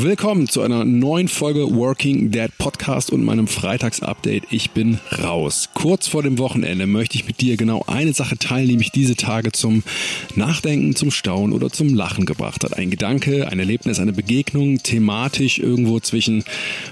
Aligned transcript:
Willkommen 0.00 0.48
zu 0.48 0.62
einer 0.62 0.84
neuen 0.84 1.26
Folge 1.26 1.74
Working 1.74 2.30
Dead 2.30 2.56
Podcast 2.56 3.10
und 3.10 3.24
meinem 3.24 3.48
Freitagsupdate. 3.48 4.44
Ich 4.48 4.70
bin 4.70 5.00
raus. 5.24 5.70
Kurz 5.74 6.06
vor 6.06 6.22
dem 6.22 6.38
Wochenende 6.38 6.86
möchte 6.86 7.16
ich 7.16 7.26
mit 7.26 7.40
dir 7.40 7.56
genau 7.56 7.82
eine 7.88 8.12
Sache 8.12 8.38
teilen, 8.38 8.68
die 8.68 8.76
mich 8.76 8.92
diese 8.92 9.16
Tage 9.16 9.50
zum 9.50 9.82
Nachdenken, 10.36 10.94
zum 10.94 11.10
Staunen 11.10 11.52
oder 11.52 11.70
zum 11.70 11.94
Lachen 11.94 12.26
gebracht 12.26 12.62
hat. 12.62 12.78
Ein 12.78 12.90
Gedanke, 12.90 13.48
ein 13.48 13.58
Erlebnis, 13.58 13.98
eine 13.98 14.12
Begegnung, 14.12 14.78
thematisch 14.78 15.58
irgendwo 15.58 15.98
zwischen 15.98 16.44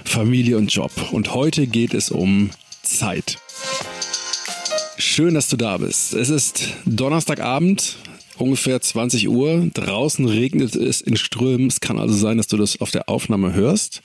Familie 0.03 0.57
und 0.57 0.73
Job. 0.73 0.91
Und 1.13 1.33
heute 1.33 1.65
geht 1.65 1.93
es 1.93 2.11
um 2.11 2.49
Zeit. 2.83 3.37
Schön, 4.97 5.33
dass 5.33 5.47
du 5.47 5.55
da 5.55 5.77
bist. 5.77 6.13
Es 6.13 6.27
ist 6.27 6.73
Donnerstagabend, 6.85 7.95
ungefähr 8.39 8.81
20 8.81 9.29
Uhr. 9.29 9.69
Draußen 9.73 10.25
regnet 10.25 10.75
es 10.75 11.01
in 11.01 11.17
Strömen. 11.17 11.67
Es 11.67 11.79
kann 11.79 11.99
also 11.99 12.15
sein, 12.15 12.37
dass 12.37 12.47
du 12.47 12.57
das 12.57 12.79
auf 12.81 12.91
der 12.91 13.09
Aufnahme 13.09 13.53
hörst. 13.53 14.01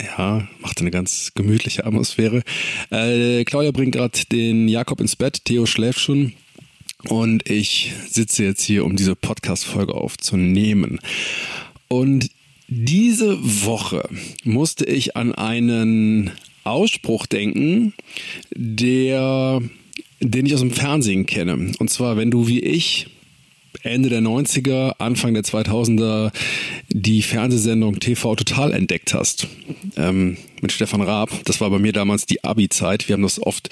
Ja, 0.00 0.48
macht 0.60 0.80
eine 0.80 0.90
ganz 0.90 1.32
gemütliche 1.34 1.86
Atmosphäre. 1.86 2.42
Äh, 2.90 3.44
Claudia 3.44 3.70
bringt 3.70 3.94
gerade 3.94 4.18
den 4.30 4.68
Jakob 4.68 5.00
ins 5.00 5.16
Bett. 5.16 5.44
Theo 5.44 5.66
schläft 5.66 6.00
schon. 6.00 6.32
Und 7.08 7.48
ich 7.48 7.92
sitze 8.08 8.44
jetzt 8.44 8.62
hier, 8.62 8.84
um 8.84 8.96
diese 8.96 9.14
Podcast-Folge 9.14 9.94
aufzunehmen. 9.94 11.00
Und 11.88 12.30
diese 12.68 13.38
Woche 13.66 14.08
musste 14.42 14.86
ich 14.86 15.16
an 15.16 15.34
einen 15.34 16.32
Ausspruch 16.64 17.26
denken, 17.26 17.92
der 18.54 19.60
den 20.30 20.46
ich 20.46 20.54
aus 20.54 20.60
dem 20.60 20.70
Fernsehen 20.70 21.26
kenne. 21.26 21.72
Und 21.78 21.90
zwar, 21.90 22.16
wenn 22.16 22.30
du 22.30 22.46
wie 22.46 22.60
ich 22.60 23.06
Ende 23.82 24.08
der 24.08 24.22
90er, 24.22 24.94
Anfang 24.98 25.34
der 25.34 25.42
2000er 25.42 26.32
die 26.88 27.22
Fernsehsendung 27.22 27.98
TV 27.98 28.34
Total 28.36 28.72
entdeckt 28.72 29.14
hast. 29.14 29.48
Ähm, 29.96 30.36
mit 30.60 30.72
Stefan 30.72 31.02
Raab. 31.02 31.30
Das 31.44 31.60
war 31.60 31.68
bei 31.68 31.78
mir 31.78 31.92
damals 31.92 32.24
die 32.24 32.42
Abi-Zeit. 32.42 33.08
Wir 33.08 33.14
haben 33.14 33.22
das 33.22 33.42
oft 33.42 33.68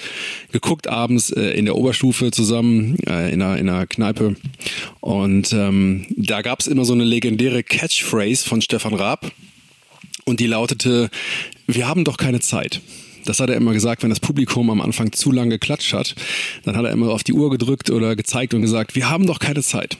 geguckt 0.51 0.87
abends 0.87 1.31
äh, 1.31 1.51
in 1.51 1.65
der 1.65 1.75
Oberstufe 1.75 2.29
zusammen 2.29 2.97
äh, 3.07 3.33
in, 3.33 3.41
einer, 3.41 3.57
in 3.57 3.67
einer 3.67 3.87
Kneipe. 3.87 4.35
Und 4.99 5.51
ähm, 5.53 6.05
da 6.09 6.43
gab 6.43 6.59
es 6.59 6.67
immer 6.67 6.85
so 6.85 6.93
eine 6.93 7.03
legendäre 7.03 7.63
Catchphrase 7.63 8.47
von 8.47 8.61
Stefan 8.61 8.93
Raab. 8.93 9.31
Und 10.25 10.39
die 10.39 10.47
lautete, 10.47 11.09
wir 11.65 11.87
haben 11.87 12.03
doch 12.03 12.17
keine 12.17 12.39
Zeit. 12.39 12.81
Das 13.25 13.39
hat 13.39 13.49
er 13.49 13.55
immer 13.55 13.73
gesagt, 13.73 14.03
wenn 14.03 14.09
das 14.09 14.19
Publikum 14.19 14.69
am 14.69 14.81
Anfang 14.81 15.11
zu 15.11 15.31
lange 15.31 15.51
geklatscht 15.51 15.93
hat, 15.93 16.15
dann 16.63 16.75
hat 16.75 16.85
er 16.85 16.91
immer 16.91 17.09
auf 17.11 17.23
die 17.23 17.33
Uhr 17.33 17.49
gedrückt 17.49 17.89
oder 17.89 18.15
gezeigt 18.15 18.53
und 18.53 18.61
gesagt, 18.61 18.95
wir 18.95 19.09
haben 19.09 19.27
doch 19.27 19.39
keine 19.39 19.63
Zeit. 19.63 19.97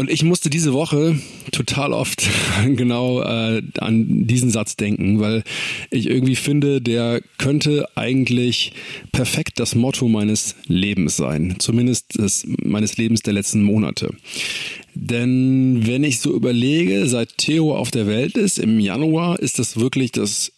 Und 0.00 0.08
ich 0.08 0.22
musste 0.22 0.48
diese 0.48 0.72
Woche 0.72 1.20
total 1.52 1.92
oft 1.92 2.26
genau 2.64 3.20
äh, 3.20 3.60
an 3.80 4.26
diesen 4.26 4.50
Satz 4.50 4.76
denken, 4.76 5.20
weil 5.20 5.44
ich 5.90 6.06
irgendwie 6.06 6.36
finde, 6.36 6.80
der 6.80 7.20
könnte 7.36 7.86
eigentlich 7.96 8.72
perfekt 9.12 9.60
das 9.60 9.74
Motto 9.74 10.08
meines 10.08 10.54
Lebens 10.66 11.18
sein, 11.18 11.56
zumindest 11.58 12.18
des, 12.18 12.46
meines 12.62 12.96
Lebens 12.96 13.20
der 13.20 13.34
letzten 13.34 13.62
Monate. 13.62 14.14
Denn 14.94 15.86
wenn 15.86 16.02
ich 16.02 16.20
so 16.20 16.34
überlege, 16.34 17.06
seit 17.06 17.36
Theo 17.36 17.76
auf 17.76 17.90
der 17.90 18.06
Welt 18.06 18.38
ist, 18.38 18.58
im 18.58 18.80
Januar, 18.80 19.38
ist 19.38 19.58
das 19.58 19.78
wirklich 19.78 20.12
das 20.12 20.52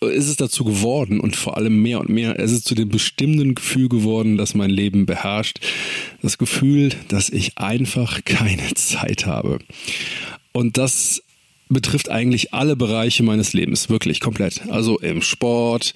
ist 0.00 0.28
es 0.28 0.36
dazu 0.36 0.64
geworden 0.64 1.20
und 1.20 1.36
vor 1.36 1.56
allem 1.56 1.82
mehr 1.82 2.00
und 2.00 2.08
mehr, 2.08 2.38
es 2.38 2.52
ist 2.52 2.66
zu 2.66 2.74
dem 2.74 2.88
bestimmenden 2.88 3.54
Gefühl 3.54 3.88
geworden, 3.88 4.36
das 4.36 4.54
mein 4.54 4.70
Leben 4.70 5.06
beherrscht. 5.06 5.60
Das 6.22 6.38
Gefühl, 6.38 6.90
dass 7.08 7.30
ich 7.30 7.58
einfach 7.58 8.24
keine 8.24 8.62
Zeit 8.74 9.26
habe. 9.26 9.58
Und 10.52 10.78
das 10.78 11.22
betrifft 11.68 12.10
eigentlich 12.10 12.54
alle 12.54 12.76
Bereiche 12.76 13.22
meines 13.22 13.52
Lebens, 13.52 13.88
wirklich 13.88 14.20
komplett. 14.20 14.62
Also 14.68 14.98
im 14.98 15.22
Sport, 15.22 15.94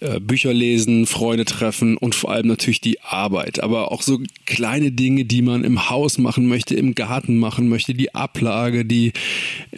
äh, 0.00 0.20
Bücher 0.20 0.54
lesen, 0.54 1.06
Freunde 1.06 1.44
treffen 1.44 1.96
und 1.96 2.14
vor 2.14 2.30
allem 2.30 2.46
natürlich 2.46 2.80
die 2.80 3.00
Arbeit. 3.02 3.62
Aber 3.62 3.90
auch 3.90 4.02
so 4.02 4.20
kleine 4.46 4.92
Dinge, 4.92 5.24
die 5.24 5.42
man 5.42 5.64
im 5.64 5.90
Haus 5.90 6.18
machen 6.18 6.46
möchte, 6.46 6.74
im 6.74 6.94
Garten 6.94 7.38
machen 7.38 7.68
möchte, 7.68 7.94
die 7.94 8.14
Ablage, 8.14 8.84
die 8.84 9.12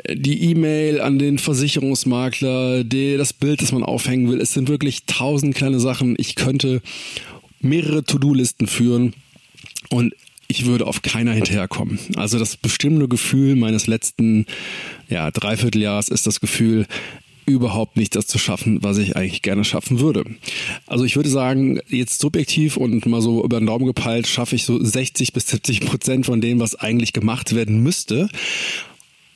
äh, 0.04 0.16
die 0.16 0.50
E-Mail 0.50 1.00
an 1.00 1.18
den 1.18 1.38
Versicherungsmakler, 1.38 2.84
die, 2.84 3.16
das 3.16 3.32
Bild, 3.32 3.62
das 3.62 3.72
man 3.72 3.84
aufhängen 3.84 4.30
will. 4.30 4.40
Es 4.40 4.52
sind 4.52 4.68
wirklich 4.68 5.04
tausend 5.06 5.54
kleine 5.54 5.80
Sachen. 5.80 6.14
Ich 6.18 6.34
könnte 6.34 6.82
mehrere 7.60 8.04
To-Do-Listen 8.04 8.66
führen. 8.66 9.14
Und 9.88 10.14
ich 10.52 10.66
würde 10.66 10.86
auf 10.86 11.00
keiner 11.00 11.32
hinterherkommen. 11.32 11.98
Also 12.16 12.38
das 12.38 12.58
bestimmende 12.58 13.08
Gefühl 13.08 13.56
meines 13.56 13.86
letzten 13.86 14.44
ja, 15.08 15.30
Dreivierteljahres 15.30 16.08
ist 16.08 16.26
das 16.26 16.40
Gefühl, 16.40 16.86
überhaupt 17.46 17.96
nicht 17.96 18.14
das 18.14 18.26
zu 18.26 18.38
schaffen, 18.38 18.82
was 18.82 18.98
ich 18.98 19.16
eigentlich 19.16 19.42
gerne 19.42 19.64
schaffen 19.64 19.98
würde. 19.98 20.24
Also 20.86 21.04
ich 21.04 21.16
würde 21.16 21.30
sagen, 21.30 21.80
jetzt 21.88 22.20
subjektiv 22.20 22.76
und 22.76 23.06
mal 23.06 23.22
so 23.22 23.42
über 23.42 23.58
den 23.58 23.66
Daumen 23.66 23.86
gepeilt, 23.86 24.26
schaffe 24.26 24.54
ich 24.54 24.64
so 24.64 24.82
60 24.82 25.32
bis 25.32 25.48
70 25.48 25.80
Prozent 25.80 26.26
von 26.26 26.40
dem, 26.40 26.60
was 26.60 26.76
eigentlich 26.76 27.12
gemacht 27.12 27.54
werden 27.54 27.82
müsste. 27.82 28.28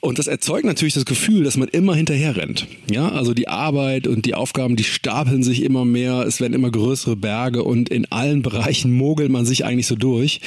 Und 0.00 0.18
das 0.18 0.26
erzeugt 0.26 0.64
natürlich 0.64 0.94
das 0.94 1.04
Gefühl, 1.04 1.44
dass 1.44 1.56
man 1.56 1.68
immer 1.68 1.94
hinterher 1.94 2.36
rennt. 2.36 2.66
Ja, 2.90 3.08
also 3.08 3.34
die 3.34 3.48
Arbeit 3.48 4.06
und 4.06 4.24
die 4.26 4.34
Aufgaben, 4.34 4.76
die 4.76 4.84
stapeln 4.84 5.42
sich 5.42 5.62
immer 5.62 5.84
mehr. 5.84 6.24
Es 6.26 6.40
werden 6.40 6.54
immer 6.54 6.70
größere 6.70 7.16
Berge 7.16 7.64
und 7.64 7.88
in 7.88 8.10
allen 8.12 8.42
Bereichen 8.42 8.92
mogelt 8.92 9.30
man 9.30 9.46
sich 9.46 9.64
eigentlich 9.64 9.86
so 9.86 9.96
durch 9.96 10.40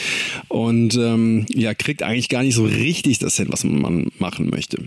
und 0.48 0.96
ähm, 0.96 1.46
ja, 1.50 1.74
kriegt 1.74 2.04
eigentlich 2.04 2.30
gar 2.30 2.44
nicht 2.44 2.56
so 2.56 2.64
richtig 2.64 3.20
das 3.20 3.38
hin, 3.38 3.48
was 3.50 3.64
man 3.64 4.08
machen 4.18 4.50
möchte. 4.50 4.78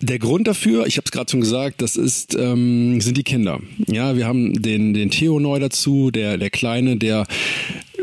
Der 0.00 0.18
Grund 0.18 0.46
dafür, 0.46 0.86
ich 0.86 0.98
habe 0.98 1.06
es 1.06 1.12
gerade 1.12 1.30
schon 1.30 1.40
gesagt, 1.40 1.80
das 1.80 1.96
ist 1.96 2.34
ähm, 2.34 3.00
sind 3.00 3.16
die 3.16 3.22
Kinder. 3.22 3.60
Ja, 3.86 4.16
wir 4.16 4.26
haben 4.26 4.60
den 4.60 4.92
den 4.92 5.10
Theo 5.10 5.40
neu 5.40 5.58
dazu, 5.58 6.10
der 6.10 6.36
der 6.36 6.50
kleine, 6.50 6.96
der 6.96 7.26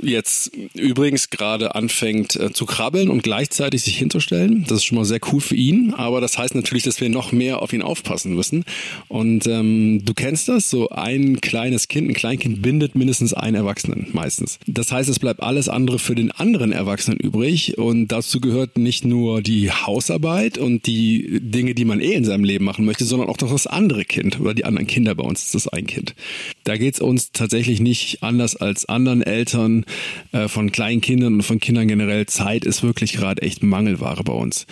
jetzt 0.04 0.52
übrigens 0.74 1.30
gerade 1.30 1.76
anfängt 1.76 2.36
äh, 2.36 2.52
zu 2.54 2.66
krabbeln 2.66 3.10
und 3.10 3.24
gleichzeitig 3.24 3.84
sich 3.84 3.98
hinzustellen. 3.98 4.66
Das 4.68 4.80
ist 4.80 4.86
schon 4.86 4.98
mal 4.98 5.06
sehr 5.06 5.20
cool 5.32 5.42
für 5.42 5.56
ihn, 5.56 5.94
aber 5.94 6.22
das 6.22 6.38
heißt 6.38 6.56
natürlich, 6.56 6.84
dass 6.84 7.02
wir 7.02 7.10
noch 7.10 7.32
mehr 7.32 7.62
auf 7.62 7.74
ihn 7.74 7.82
aufpassen 7.82 8.34
müssen. 8.34 8.66
Und 9.08 9.48
ähm, 9.48 10.04
du 10.04 10.14
kennst 10.14 10.48
das, 10.48 10.70
so 10.70 10.90
ein 10.90 11.42
kleines 11.42 11.88
Kind, 11.88 12.10
ein 12.10 12.14
Kleinkind 12.14 12.62
bindet 12.62 12.96
mindestens 12.96 13.34
einen 13.34 13.56
Erwachsenen 13.56 14.08
meistens. 14.14 14.60
Das 14.68 14.92
heißt, 14.92 15.10
es 15.10 15.20
bleibt 15.20 15.42
alles 15.42 15.70
andere 15.70 16.00
für 16.00 16.16
den 16.16 16.32
anderen 16.32 16.72
Erwachsenen 16.72 17.20
übrig 17.20 17.78
und 17.78 18.08
dazu 18.08 18.42
gehört 18.42 18.78
nicht 18.78 19.06
nur 19.06 19.42
die 19.42 19.72
Hausarbeit 19.72 20.58
und 20.58 20.86
die 20.86 21.40
Dinge, 21.42 21.76
die 21.76 21.86
man 21.86 22.00
eh 22.00 22.14
in 22.14 22.26
seinem 22.26 22.44
Leben 22.44 22.66
machen 22.66 22.86
möchte, 22.86 23.06
sondern 23.06 23.30
auch 23.30 23.40
noch 23.40 23.52
das 23.52 23.68
andere 23.68 24.06
Kind 24.06 24.40
oder 24.40 24.54
die 24.54 24.66
anderen 24.66 24.88
Kinder 24.88 25.16
bei 25.16 25.24
uns 25.24 25.44
ist 25.44 25.56
das 25.56 25.68
ein 25.68 25.88
Kind. 25.88 26.16
Da 26.64 26.78
geht 26.78 26.96
es 26.96 27.00
uns 27.00 27.32
tatsächlich 27.32 27.80
nicht 27.80 28.24
anders 28.24 28.56
als 28.56 28.86
anderen 28.86 29.22
Eltern 29.22 29.86
äh, 30.32 30.48
von 30.48 30.72
kleinen 30.72 31.02
Kindern 31.02 31.36
und 31.36 31.44
von 31.44 31.60
Kindern 31.60 31.88
generell. 31.88 32.26
Zeit 32.26 32.66
ist 32.66 32.84
wirklich 32.84 33.14
gerade 33.14 33.42
echt 33.42 33.64
Mangelware 33.64 34.24
bei 34.24 34.34
uns. 34.34 34.66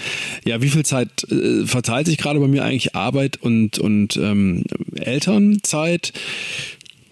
Ja, 0.45 0.61
wie 0.61 0.69
viel 0.69 0.85
Zeit 0.85 1.09
äh, 1.31 1.65
verteilt 1.65 2.07
sich 2.07 2.17
gerade 2.17 2.39
bei 2.39 2.47
mir 2.47 2.63
eigentlich 2.63 2.95
Arbeit 2.95 3.37
und, 3.37 3.79
und 3.79 4.17
ähm, 4.17 4.63
Elternzeit? 4.95 6.13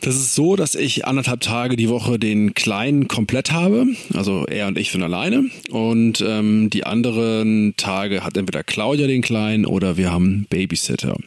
Das 0.01 0.15
ist 0.15 0.33
so, 0.33 0.55
dass 0.55 0.75
ich 0.75 1.05
anderthalb 1.05 1.41
Tage 1.41 1.75
die 1.75 1.89
Woche 1.89 2.17
den 2.17 2.53
Kleinen 2.53 3.09
komplett 3.09 3.51
habe. 3.51 3.85
Also 4.13 4.45
er 4.45 4.67
und 4.67 4.77
ich 4.77 4.91
sind 4.91 5.03
alleine. 5.03 5.49
Und 5.71 6.23
ähm, 6.25 6.69
die 6.69 6.85
anderen 6.85 7.73
Tage 7.75 8.23
hat 8.23 8.37
entweder 8.37 8.63
Claudia 8.63 9.07
den 9.07 9.21
Kleinen 9.21 9.65
oder 9.65 9.97
wir 9.97 10.11
haben 10.11 10.45
Babysitter. 10.49 11.17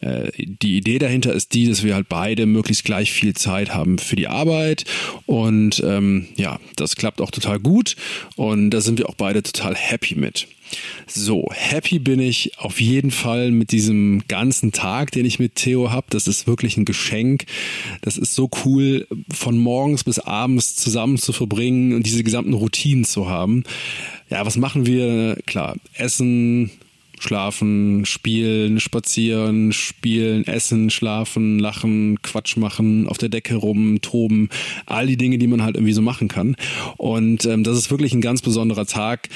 Äh, 0.00 0.30
die 0.36 0.76
Idee 0.76 0.98
dahinter 0.98 1.32
ist 1.32 1.54
die, 1.54 1.66
dass 1.66 1.82
wir 1.82 1.94
halt 1.94 2.08
beide 2.10 2.44
möglichst 2.44 2.84
gleich 2.84 3.10
viel 3.10 3.34
Zeit 3.34 3.72
haben 3.74 3.98
für 3.98 4.16
die 4.16 4.28
Arbeit. 4.28 4.84
Und 5.24 5.82
ähm, 5.84 6.26
ja, 6.36 6.58
das 6.76 6.96
klappt 6.96 7.22
auch 7.22 7.30
total 7.30 7.58
gut. 7.58 7.96
Und 8.36 8.70
da 8.70 8.82
sind 8.82 8.98
wir 8.98 9.08
auch 9.08 9.14
beide 9.14 9.42
total 9.42 9.74
happy 9.74 10.14
mit. 10.14 10.46
So, 11.06 11.48
happy 11.52 11.98
bin 11.98 12.20
ich 12.20 12.58
auf 12.58 12.80
jeden 12.80 13.10
Fall 13.10 13.50
mit 13.50 13.72
diesem 13.72 14.22
ganzen 14.28 14.72
Tag, 14.72 15.10
den 15.12 15.24
ich 15.24 15.38
mit 15.38 15.56
Theo 15.56 15.90
habe. 15.90 16.06
Das 16.10 16.28
ist 16.28 16.46
wirklich 16.46 16.76
ein 16.76 16.84
Geschenk. 16.84 17.46
Das 18.02 18.16
ist 18.16 18.34
so 18.34 18.48
cool, 18.64 19.06
von 19.32 19.58
morgens 19.58 20.04
bis 20.04 20.18
abends 20.18 20.76
zusammen 20.76 21.18
zu 21.18 21.32
verbringen 21.32 21.94
und 21.94 22.06
diese 22.06 22.24
gesamten 22.24 22.54
Routinen 22.54 23.04
zu 23.04 23.28
haben. 23.28 23.64
Ja, 24.30 24.46
was 24.46 24.56
machen 24.56 24.86
wir? 24.86 25.36
Klar, 25.46 25.76
essen, 25.94 26.70
schlafen, 27.20 28.04
spielen, 28.06 28.80
spazieren, 28.80 29.72
spielen, 29.72 30.46
essen, 30.46 30.90
schlafen, 30.90 31.58
lachen, 31.58 32.20
Quatsch 32.22 32.56
machen, 32.56 33.06
auf 33.06 33.18
der 33.18 33.28
Decke 33.28 33.56
rum, 33.56 34.00
toben, 34.00 34.48
all 34.86 35.06
die 35.06 35.16
Dinge, 35.16 35.38
die 35.38 35.46
man 35.46 35.62
halt 35.62 35.76
irgendwie 35.76 35.92
so 35.92 36.02
machen 36.02 36.28
kann. 36.28 36.56
Und 36.96 37.44
ähm, 37.44 37.62
das 37.62 37.76
ist 37.76 37.90
wirklich 37.90 38.12
ein 38.14 38.20
ganz 38.20 38.42
besonderer 38.42 38.86
Tag, 38.86 39.28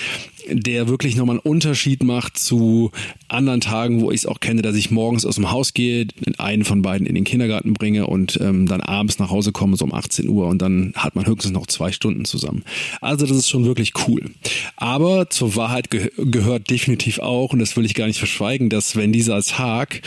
der 0.49 0.89
wirklich 0.89 1.17
nochmal 1.17 1.37
einen 1.37 1.41
Unterschied 1.41 2.03
macht 2.03 2.39
zu 2.39 2.91
anderen 3.29 3.61
Tagen, 3.61 4.01
wo 4.01 4.11
ich 4.11 4.21
es 4.21 4.27
auch 4.27 4.41
kenne, 4.41 4.63
dass 4.63 4.77
ich 4.77 4.91
morgens 4.91 5.25
aus 5.25 5.37
dem 5.37 5.51
Haus 5.51 5.75
gehe, 5.75 6.07
einen 6.39 6.65
von 6.65 6.83
beiden 6.83 7.07
in 7.07 7.15
den 7.15 7.25
Kindergarten 7.25 7.75
bringe 7.75 8.07
und 8.07 8.39
ähm, 8.41 8.67
dann 8.67 8.81
abends 8.81 9.19
nach 9.19 9.31
Hause 9.31 9.53
komme, 9.53 9.77
so 9.77 9.85
um 9.85 9.95
18 9.95 10.29
Uhr 10.29 10.47
und 10.47 10.61
dann 10.61 10.93
hat 10.97 11.17
man 11.17 11.27
höchstens 11.27 11.53
noch 11.53 11.67
zwei 11.67 11.93
Stunden 11.93 12.25
zusammen. 12.25 12.65
Also 13.01 13.27
das 13.27 13.37
ist 13.37 13.49
schon 13.49 13.65
wirklich 13.65 13.93
cool. 14.07 14.31
Aber 14.77 15.31
zur 15.31 15.57
Wahrheit 15.57 15.91
ge 15.91 16.11
gehört 16.17 16.71
definitiv 16.71 17.19
auch, 17.19 17.53
und 17.53 17.59
das 17.59 17.74
will 17.76 17.85
ich 17.85 17.94
gar 17.94 18.06
nicht 18.06 18.19
verschweigen, 18.19 18.69
dass 18.69 18.97
wenn 18.97 19.12
dieser 19.12 19.43
Tag 19.43 20.03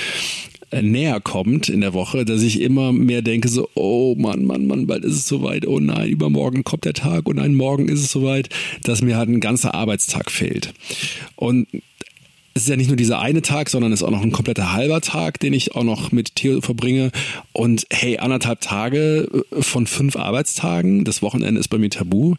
äh, 0.69 0.81
näher 0.81 1.21
kommt 1.21 1.69
in 1.69 1.81
der 1.81 1.93
Woche, 1.93 2.25
dass 2.25 2.41
ich 2.41 2.59
immer 2.61 2.91
mehr 2.91 3.21
denke 3.21 3.47
so, 3.47 3.69
oh 3.75 4.15
Mann, 4.17 4.43
Mann, 4.45 4.67
Mann, 4.67 4.87
bald 4.87 5.05
ist 5.05 5.15
es 5.15 5.27
soweit, 5.27 5.65
oh 5.65 5.79
nein, 5.79 6.09
übermorgen 6.09 6.63
kommt 6.63 6.85
der 6.85 6.93
Tag 6.93 7.27
und 7.27 7.37
oh 7.37 7.41
nein, 7.41 7.55
morgen 7.55 7.87
ist 7.87 8.01
es 8.01 8.11
soweit, 8.11 8.49
dass 8.83 9.01
mir 9.01 9.15
halt 9.15 9.29
ein 9.29 9.39
ganzer 9.39 9.73
Arbeitstag 9.73 10.29
fehlt. 10.29 10.73
Und 11.35 11.67
es 12.57 12.63
ist 12.63 12.69
ja 12.69 12.75
nicht 12.75 12.87
nur 12.87 12.97
dieser 12.97 13.19
eine 13.19 13.43
Tag, 13.43 13.69
sondern 13.69 13.93
es 13.93 14.01
ist 14.01 14.07
auch 14.07 14.11
noch 14.11 14.23
ein 14.23 14.31
kompletter 14.31 14.73
halber 14.73 14.99
Tag, 14.99 15.39
den 15.39 15.53
ich 15.53 15.75
auch 15.75 15.83
noch 15.83 16.11
mit 16.11 16.35
Theo 16.35 16.59
verbringe. 16.59 17.11
Und 17.53 17.85
hey, 17.91 18.17
anderthalb 18.17 18.61
Tage 18.61 19.29
äh, 19.51 19.61
von 19.61 19.87
fünf 19.87 20.15
Arbeitstagen, 20.15 21.05
das 21.05 21.21
Wochenende 21.21 21.59
ist 21.59 21.67
bei 21.67 21.77
mir 21.77 21.91
tabu 21.91 22.35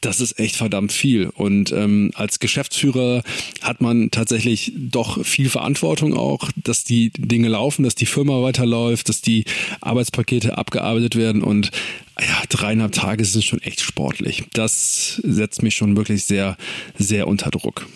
das 0.00 0.20
ist 0.20 0.38
echt 0.38 0.56
verdammt 0.56 0.92
viel. 0.92 1.28
Und 1.34 1.72
ähm, 1.72 2.10
als 2.14 2.38
Geschäftsführer 2.38 3.22
hat 3.62 3.80
man 3.80 4.10
tatsächlich 4.10 4.72
doch 4.76 5.24
viel 5.24 5.48
Verantwortung 5.48 6.14
auch, 6.14 6.50
dass 6.56 6.84
die 6.84 7.10
Dinge 7.10 7.48
laufen, 7.48 7.82
dass 7.82 7.94
die 7.94 8.06
Firma 8.06 8.42
weiterläuft, 8.42 9.08
dass 9.08 9.20
die 9.20 9.44
Arbeitspakete 9.80 10.56
abgearbeitet 10.58 11.16
werden 11.16 11.42
und 11.42 11.70
ja, 12.18 12.42
dreieinhalb 12.48 12.92
Tage 12.92 13.24
sind 13.24 13.44
schon 13.44 13.60
echt 13.60 13.80
sportlich. 13.80 14.44
Das 14.52 15.20
setzt 15.22 15.62
mich 15.62 15.74
schon 15.74 15.96
wirklich 15.96 16.24
sehr, 16.24 16.56
sehr 16.96 17.28
unter 17.28 17.50
Druck. 17.50 17.86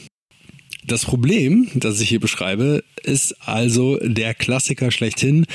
Das 0.91 1.05
Problem, 1.05 1.69
das 1.75 2.01
ich 2.01 2.09
hier 2.09 2.19
beschreibe, 2.19 2.83
ist 3.05 3.47
also 3.47 3.97
der 4.03 4.35
Klassiker 4.35 4.91
schlechthin, 4.91 5.47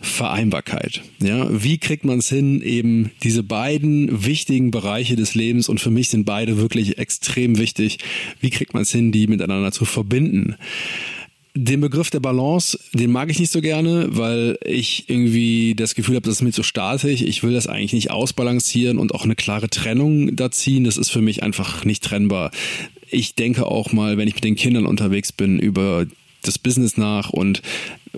Vereinbarkeit. 0.00 1.02
Ja, 1.22 1.46
wie 1.52 1.78
kriegt 1.78 2.04
man 2.04 2.18
es 2.18 2.28
hin, 2.28 2.60
eben 2.62 3.12
diese 3.22 3.44
beiden 3.44 4.26
wichtigen 4.26 4.72
Bereiche 4.72 5.14
des 5.14 5.36
Lebens 5.36 5.68
und 5.68 5.80
für 5.80 5.92
mich 5.92 6.08
sind 6.08 6.24
beide 6.24 6.56
wirklich 6.56 6.98
extrem 6.98 7.58
wichtig. 7.58 7.98
Wie 8.40 8.50
kriegt 8.50 8.74
man 8.74 8.82
es 8.82 8.90
hin, 8.90 9.12
die 9.12 9.28
miteinander 9.28 9.70
zu 9.70 9.84
verbinden? 9.84 10.56
Den 11.54 11.80
Begriff 11.80 12.10
der 12.10 12.20
Balance, 12.20 12.76
den 12.92 13.12
mag 13.12 13.30
ich 13.30 13.38
nicht 13.38 13.52
so 13.52 13.60
gerne, 13.60 14.08
weil 14.08 14.58
ich 14.64 15.08
irgendwie 15.08 15.76
das 15.76 15.94
Gefühl 15.94 16.16
habe, 16.16 16.24
das 16.24 16.36
ist 16.36 16.42
mir 16.42 16.50
zu 16.50 16.64
statisch. 16.64 17.20
Ich 17.22 17.44
will 17.44 17.52
das 17.52 17.68
eigentlich 17.68 17.92
nicht 17.92 18.10
ausbalancieren 18.10 18.98
und 18.98 19.14
auch 19.14 19.24
eine 19.24 19.36
klare 19.36 19.68
Trennung 19.68 20.34
da 20.34 20.50
ziehen. 20.50 20.82
Das 20.82 20.96
ist 20.96 21.10
für 21.10 21.20
mich 21.20 21.44
einfach 21.44 21.84
nicht 21.84 22.02
trennbar 22.02 22.50
ich 23.12 23.34
denke 23.34 23.66
auch 23.66 23.92
mal, 23.92 24.16
wenn 24.16 24.28
ich 24.28 24.34
mit 24.34 24.44
den 24.44 24.56
Kindern 24.56 24.86
unterwegs 24.86 25.32
bin, 25.32 25.58
über 25.58 26.06
das 26.42 26.58
Business 26.58 26.96
nach 26.96 27.30
und 27.30 27.62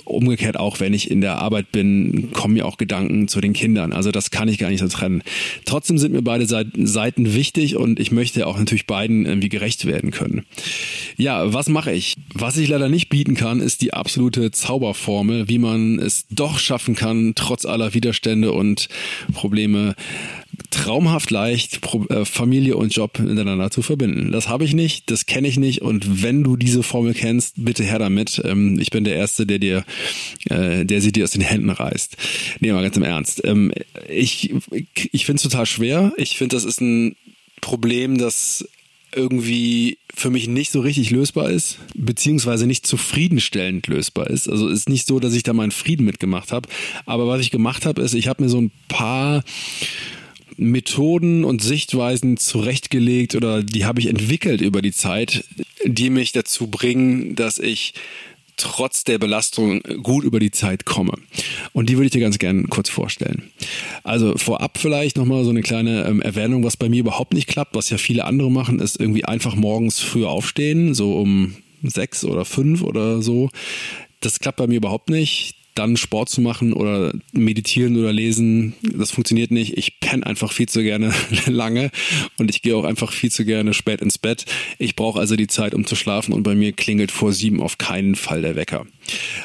umgekehrt 0.04 0.58
auch, 0.58 0.80
wenn 0.80 0.92
ich 0.92 1.10
in 1.10 1.20
der 1.20 1.38
Arbeit 1.38 1.70
bin, 1.72 2.32
kommen 2.32 2.54
mir 2.54 2.66
auch 2.66 2.78
Gedanken 2.78 3.28
zu 3.28 3.40
den 3.40 3.52
Kindern. 3.52 3.92
Also 3.92 4.10
das 4.10 4.30
kann 4.30 4.48
ich 4.48 4.58
gar 4.58 4.70
nicht 4.70 4.80
so 4.80 4.88
trennen. 4.88 5.22
Trotzdem 5.66 5.98
sind 5.98 6.12
mir 6.12 6.22
beide 6.22 6.46
Seiten 6.46 7.34
wichtig 7.34 7.76
und 7.76 8.00
ich 8.00 8.10
möchte 8.10 8.46
auch 8.46 8.58
natürlich 8.58 8.86
beiden 8.86 9.26
irgendwie 9.26 9.50
gerecht 9.50 9.86
werden 9.86 10.10
können. 10.10 10.46
Ja, 11.16 11.52
was 11.52 11.68
mache 11.68 11.92
ich? 11.92 12.14
Was 12.32 12.56
ich 12.56 12.68
leider 12.68 12.88
nicht 12.88 13.08
bieten 13.08 13.34
kann, 13.34 13.60
ist 13.60 13.82
die 13.82 13.92
absolute 13.92 14.50
Zauberformel, 14.50 15.48
wie 15.48 15.58
man 15.58 15.98
es 15.98 16.26
doch 16.30 16.58
schaffen 16.58 16.96
kann, 16.96 17.34
trotz 17.36 17.64
aller 17.64 17.94
Widerstände 17.94 18.52
und 18.52 18.88
Probleme 19.32 19.94
traumhaft 20.70 21.30
leicht, 21.30 21.80
äh, 22.10 22.24
Familie 22.24 22.76
und 22.76 22.94
Job 22.94 23.18
miteinander 23.18 23.70
zu 23.70 23.82
verbinden. 23.82 24.32
Das 24.32 24.48
habe 24.48 24.64
ich 24.64 24.74
nicht, 24.74 25.10
das 25.10 25.26
kenne 25.26 25.48
ich 25.48 25.58
nicht 25.58 25.82
und 25.82 26.22
wenn 26.22 26.42
du 26.42 26.56
diese 26.56 26.82
Formel 26.82 27.14
kennst, 27.14 27.64
bitte 27.64 27.84
her 27.84 27.98
damit. 27.98 28.40
Ähm, 28.44 28.78
ich 28.80 28.90
bin 28.90 29.04
der 29.04 29.16
Erste, 29.16 29.46
der 29.46 29.58
dir, 29.58 29.84
äh, 30.50 30.84
der 30.84 31.00
sie 31.00 31.12
dir 31.12 31.24
aus 31.24 31.32
den 31.32 31.42
Händen 31.42 31.70
reißt. 31.70 32.16
Nee, 32.60 32.72
mal 32.72 32.82
ganz 32.82 32.96
im 32.96 33.02
Ernst. 33.02 33.42
Ähm, 33.44 33.72
ich 34.08 34.54
ich 35.12 35.26
finde 35.26 35.36
es 35.36 35.42
total 35.42 35.66
schwer. 35.66 36.12
Ich 36.16 36.36
finde, 36.36 36.56
das 36.56 36.64
ist 36.64 36.80
ein 36.80 37.16
Problem, 37.60 38.18
das 38.18 38.66
irgendwie 39.14 39.98
für 40.14 40.30
mich 40.30 40.48
nicht 40.48 40.70
so 40.70 40.80
richtig 40.80 41.10
lösbar 41.10 41.50
ist, 41.50 41.78
beziehungsweise 41.94 42.66
nicht 42.66 42.86
zufriedenstellend 42.86 43.86
lösbar 43.86 44.28
ist. 44.28 44.48
Also 44.48 44.68
ist 44.68 44.88
nicht 44.88 45.06
so, 45.06 45.20
dass 45.20 45.34
ich 45.34 45.42
da 45.42 45.52
meinen 45.52 45.70
Frieden 45.70 46.04
mitgemacht 46.04 46.52
habe. 46.52 46.68
Aber 47.06 47.26
was 47.26 47.40
ich 47.40 47.50
gemacht 47.50 47.86
habe, 47.86 48.02
ist, 48.02 48.14
ich 48.14 48.28
habe 48.28 48.42
mir 48.42 48.48
so 48.48 48.60
ein 48.60 48.70
paar 48.88 49.42
Methoden 50.56 51.44
und 51.44 51.62
Sichtweisen 51.62 52.36
zurechtgelegt 52.36 53.34
oder 53.34 53.62
die 53.62 53.84
habe 53.84 54.00
ich 54.00 54.06
entwickelt 54.06 54.60
über 54.60 54.82
die 54.82 54.92
Zeit, 54.92 55.44
die 55.84 56.10
mich 56.10 56.32
dazu 56.32 56.68
bringen, 56.68 57.34
dass 57.34 57.58
ich 57.58 57.94
trotz 58.56 59.04
der 59.04 59.18
Belastung 59.18 59.80
gut 60.02 60.24
über 60.24 60.38
die 60.38 60.50
Zeit 60.50 60.84
komme. 60.84 61.14
Und 61.72 61.88
die 61.88 61.96
würde 61.96 62.06
ich 62.06 62.12
dir 62.12 62.20
ganz 62.20 62.38
gerne 62.38 62.64
kurz 62.64 62.88
vorstellen. 62.88 63.50
Also 64.04 64.36
vorab 64.36 64.78
vielleicht 64.78 65.16
nochmal 65.16 65.44
so 65.44 65.50
eine 65.50 65.62
kleine 65.62 66.04
ähm, 66.04 66.22
Erwähnung, 66.22 66.62
was 66.62 66.76
bei 66.76 66.88
mir 66.88 67.00
überhaupt 67.00 67.34
nicht 67.34 67.48
klappt, 67.48 67.74
was 67.74 67.90
ja 67.90 67.98
viele 67.98 68.24
andere 68.24 68.50
machen, 68.50 68.80
ist 68.80 69.00
irgendwie 69.00 69.24
einfach 69.24 69.56
morgens 69.56 69.98
früh 69.98 70.24
aufstehen, 70.24 70.94
so 70.94 71.18
um 71.18 71.56
sechs 71.82 72.24
oder 72.24 72.44
fünf 72.44 72.82
oder 72.82 73.22
so. 73.22 73.50
Das 74.20 74.38
klappt 74.38 74.58
bei 74.58 74.66
mir 74.66 74.76
überhaupt 74.76 75.10
nicht 75.10 75.56
dann 75.74 75.96
Sport 75.96 76.28
zu 76.28 76.40
machen 76.40 76.72
oder 76.72 77.12
meditieren 77.32 77.96
oder 77.96 78.12
lesen, 78.12 78.74
das 78.82 79.10
funktioniert 79.10 79.50
nicht. 79.50 79.76
Ich 79.76 80.00
penne 80.00 80.26
einfach 80.26 80.52
viel 80.52 80.68
zu 80.68 80.82
gerne 80.82 81.12
lange 81.46 81.90
und 82.38 82.50
ich 82.50 82.62
gehe 82.62 82.76
auch 82.76 82.84
einfach 82.84 83.12
viel 83.12 83.30
zu 83.30 83.44
gerne 83.44 83.74
spät 83.74 84.00
ins 84.00 84.18
Bett. 84.18 84.44
Ich 84.78 84.96
brauche 84.96 85.18
also 85.18 85.36
die 85.36 85.48
Zeit, 85.48 85.74
um 85.74 85.86
zu 85.86 85.96
schlafen 85.96 86.32
und 86.32 86.42
bei 86.42 86.54
mir 86.54 86.72
klingelt 86.72 87.10
vor 87.10 87.32
sieben 87.32 87.62
auf 87.62 87.78
keinen 87.78 88.14
Fall 88.14 88.42
der 88.42 88.56
Wecker. 88.56 88.86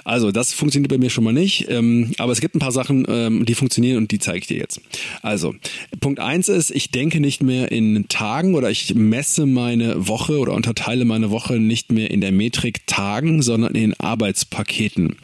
Also 0.03 0.31
das 0.31 0.53
funktioniert 0.53 0.89
bei 0.89 0.97
mir 0.97 1.09
schon 1.09 1.23
mal 1.23 1.33
nicht, 1.33 1.67
ähm, 1.69 2.11
aber 2.17 2.31
es 2.31 2.41
gibt 2.41 2.55
ein 2.55 2.59
paar 2.59 2.71
Sachen, 2.71 3.05
ähm, 3.07 3.45
die 3.45 3.55
funktionieren 3.55 3.97
und 3.97 4.11
die 4.11 4.19
zeige 4.19 4.39
ich 4.39 4.47
dir 4.47 4.57
jetzt. 4.57 4.81
Also 5.21 5.55
Punkt 5.99 6.19
eins 6.19 6.49
ist, 6.49 6.71
ich 6.71 6.91
denke 6.91 7.19
nicht 7.19 7.41
mehr 7.41 7.71
in 7.71 8.07
Tagen 8.09 8.55
oder 8.55 8.69
ich 8.69 8.93
messe 8.95 9.45
meine 9.45 10.07
Woche 10.07 10.39
oder 10.39 10.53
unterteile 10.53 11.05
meine 11.05 11.31
Woche 11.31 11.59
nicht 11.59 11.91
mehr 11.91 12.11
in 12.11 12.21
der 12.21 12.31
Metrik 12.31 12.87
Tagen, 12.87 13.41
sondern 13.41 13.75
in 13.75 13.93
Arbeitspaketen. 13.99 15.15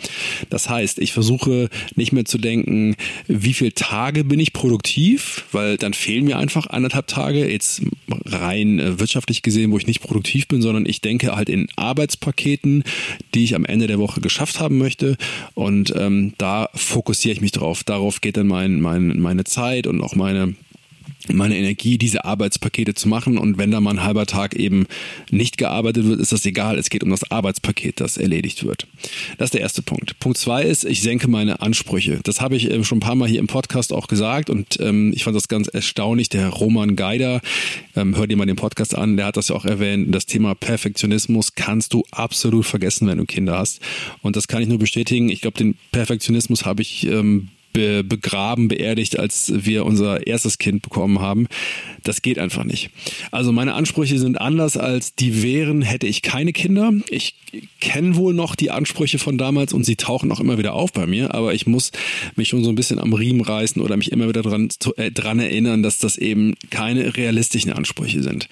Das 0.49 0.69
heißt, 0.69 0.75
heißt, 0.75 0.99
ich 0.99 1.13
versuche 1.13 1.69
nicht 1.95 2.11
mehr 2.11 2.25
zu 2.25 2.37
denken, 2.37 2.95
wie 3.27 3.53
viele 3.53 3.73
Tage 3.73 4.23
bin 4.23 4.39
ich 4.39 4.53
produktiv, 4.53 5.45
weil 5.51 5.77
dann 5.77 5.93
fehlen 5.93 6.25
mir 6.25 6.37
einfach 6.37 6.67
anderthalb 6.67 7.07
Tage, 7.07 7.51
jetzt 7.51 7.81
rein 8.25 8.79
äh, 8.79 8.99
wirtschaftlich 8.99 9.41
gesehen, 9.41 9.71
wo 9.71 9.77
ich 9.77 9.87
nicht 9.87 10.01
produktiv 10.01 10.47
bin, 10.47 10.61
sondern 10.61 10.85
ich 10.85 11.01
denke 11.01 11.35
halt 11.35 11.49
in 11.49 11.67
Arbeitspaketen, 11.75 12.83
die 13.33 13.43
ich 13.43 13.55
am 13.55 13.65
Ende 13.65 13.87
der 13.87 13.99
Woche 13.99 14.21
geschafft 14.25 14.59
haben 14.59 14.77
möchte. 14.79 15.17
Und 15.53 15.93
ähm, 15.95 16.33
da 16.39 16.69
fokussiere 16.73 17.33
ich 17.33 17.41
mich 17.41 17.51
drauf. 17.51 17.83
Darauf 17.83 18.21
geht 18.21 18.37
dann 18.37 18.47
mein, 18.47 18.81
mein, 18.81 19.19
meine 19.19 19.43
Zeit 19.43 19.85
und 19.85 20.01
auch 20.01 20.15
meine 20.15 20.55
meine 21.33 21.57
Energie, 21.57 21.97
diese 21.97 22.25
Arbeitspakete 22.25 22.93
zu 22.93 23.07
machen. 23.07 23.37
Und 23.37 23.57
wenn 23.57 23.71
da 23.71 23.81
mal 23.81 23.91
ein 23.91 24.03
halber 24.03 24.25
Tag 24.25 24.55
eben 24.55 24.87
nicht 25.31 25.57
gearbeitet 25.57 26.05
wird, 26.05 26.19
ist 26.19 26.31
das 26.31 26.45
egal. 26.45 26.77
Es 26.77 26.89
geht 26.89 27.03
um 27.03 27.09
das 27.09 27.29
Arbeitspaket, 27.31 27.99
das 27.99 28.17
erledigt 28.17 28.65
wird. 28.65 28.87
Das 29.37 29.47
ist 29.47 29.53
der 29.53 29.61
erste 29.61 29.81
Punkt. 29.81 30.19
Punkt 30.19 30.37
zwei 30.37 30.63
ist, 30.63 30.85
ich 30.85 31.01
senke 31.01 31.27
meine 31.27 31.61
Ansprüche. 31.61 32.19
Das 32.23 32.41
habe 32.41 32.55
ich 32.55 32.69
ähm, 32.69 32.83
schon 32.83 32.97
ein 32.97 33.01
paar 33.01 33.15
Mal 33.15 33.27
hier 33.27 33.39
im 33.39 33.47
Podcast 33.47 33.93
auch 33.93 34.07
gesagt 34.07 34.49
und 34.49 34.79
ähm, 34.79 35.13
ich 35.15 35.23
fand 35.23 35.35
das 35.35 35.47
ganz 35.47 35.67
erstaunlich. 35.67 36.29
Der 36.29 36.49
Roman 36.49 36.95
Geider, 36.95 37.41
ähm, 37.95 38.15
hör 38.15 38.27
dir 38.27 38.37
mal 38.37 38.45
den 38.45 38.55
Podcast 38.55 38.95
an, 38.95 39.17
der 39.17 39.27
hat 39.27 39.37
das 39.37 39.49
ja 39.49 39.55
auch 39.55 39.65
erwähnt. 39.65 40.13
Das 40.13 40.25
Thema 40.25 40.55
Perfektionismus 40.55 41.55
kannst 41.55 41.93
du 41.93 42.03
absolut 42.11 42.65
vergessen, 42.65 43.07
wenn 43.07 43.17
du 43.17 43.25
Kinder 43.25 43.57
hast. 43.57 43.81
Und 44.21 44.35
das 44.35 44.47
kann 44.47 44.61
ich 44.61 44.67
nur 44.67 44.79
bestätigen. 44.79 45.29
Ich 45.29 45.41
glaube, 45.41 45.57
den 45.57 45.75
Perfektionismus 45.91 46.65
habe 46.65 46.81
ich 46.81 47.07
ähm, 47.07 47.49
be 47.75 48.05
begraben, 48.05 48.69
beerdigt, 48.69 49.19
als 49.19 49.51
wir 49.53 49.85
unser 49.85 50.25
erstes 50.25 50.57
Kind 50.57 50.81
bekommen 50.81 51.19
haben. 51.19 51.47
Das 52.03 52.21
geht 52.21 52.39
einfach 52.39 52.63
nicht. 52.63 52.89
Also 53.31 53.51
meine 53.51 53.73
Ansprüche 53.73 54.17
sind 54.17 54.39
anders 54.39 54.77
als 54.77 55.13
die 55.13 55.43
wären, 55.43 55.81
hätte 55.81 56.07
ich 56.07 56.21
keine 56.21 56.53
Kinder. 56.53 56.93
Ich 57.09 57.35
kenne 57.79 58.15
wohl 58.15 58.33
noch 58.33 58.55
die 58.55 58.71
Ansprüche 58.71 59.19
von 59.19 59.37
damals 59.37 59.73
und 59.73 59.85
sie 59.85 59.95
tauchen 59.95 60.31
auch 60.31 60.39
immer 60.39 60.57
wieder 60.57 60.73
auf 60.73 60.93
bei 60.93 61.05
mir, 61.05 61.33
aber 61.33 61.53
ich 61.53 61.67
muss 61.67 61.91
mich 62.35 62.47
schon 62.47 62.63
so 62.63 62.69
ein 62.69 62.75
bisschen 62.75 62.99
am 62.99 63.13
Riemen 63.13 63.41
reißen 63.41 63.81
oder 63.81 63.97
mich 63.97 64.11
immer 64.11 64.27
wieder 64.27 64.41
dran, 64.41 64.69
äh, 64.97 65.11
dran 65.11 65.39
erinnern, 65.39 65.83
dass 65.83 65.99
das 65.99 66.17
eben 66.17 66.55
keine 66.69 67.15
realistischen 67.15 67.73
Ansprüche 67.73 68.23
sind. 68.23 68.47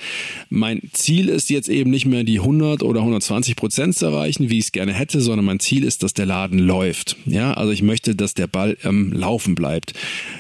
Mein 0.50 0.82
Ziel 0.92 1.30
ist 1.30 1.50
jetzt 1.50 1.70
eben 1.70 1.90
nicht 1.90 2.06
mehr 2.06 2.24
die 2.24 2.40
100 2.40 2.84
oder 2.84 3.00
120 3.00 3.56
Prozent 3.56 3.96
zu 3.96 4.06
erreichen, 4.06 4.50
wie 4.50 4.60
ich 4.60 4.66
es 4.66 4.72
gerne 4.72 4.94
hätte, 4.94 5.22
sondern 5.22 5.46
mein 5.46 5.60
Ziel 5.60 5.84
ist, 5.84 6.04
dass 6.04 6.14
der 6.14 6.26
Laden 6.26 6.60
läuft. 6.60 7.16
Ja, 7.26 7.54
also 7.54 7.72
ich 7.72 7.82
möchte, 7.82 8.16
dass 8.16 8.34
der 8.34 8.48
Ball 8.48 8.78
ähm, 8.84 9.13
Laufen 9.16 9.56
bleibt. 9.56 9.94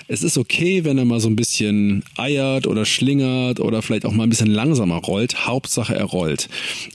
Es 0.07 0.23
ist 0.23 0.37
okay, 0.37 0.83
wenn 0.83 0.97
er 0.97 1.05
mal 1.05 1.19
so 1.19 1.29
ein 1.29 1.35
bisschen 1.35 2.03
eiert 2.17 2.67
oder 2.67 2.85
schlingert 2.85 3.59
oder 3.59 3.81
vielleicht 3.81 4.05
auch 4.05 4.11
mal 4.11 4.23
ein 4.23 4.29
bisschen 4.29 4.49
langsamer 4.49 4.97
rollt. 4.97 5.45
Hauptsache 5.47 5.95
er 5.95 6.05
rollt. 6.05 6.49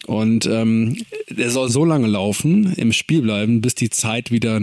Und 0.06 0.46
ähm, 0.46 0.96
er 1.36 1.50
soll 1.50 1.68
so 1.68 1.84
lange 1.84 2.06
laufen, 2.06 2.72
im 2.74 2.92
Spiel 2.92 3.22
bleiben, 3.22 3.60
bis 3.60 3.74
die 3.74 3.90
Zeit 3.90 4.30
wieder 4.30 4.60